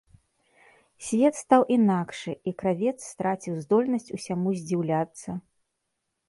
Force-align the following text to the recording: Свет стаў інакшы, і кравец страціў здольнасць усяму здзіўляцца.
Свет 1.07 1.33
стаў 1.41 1.61
інакшы, 1.75 2.33
і 2.51 2.53
кравец 2.63 2.95
страціў 3.11 3.53
здольнасць 3.67 4.11
усяму 4.19 4.49
здзіўляцца. 4.63 5.29